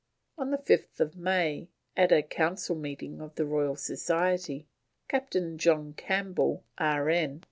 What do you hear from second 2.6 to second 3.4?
Meeting of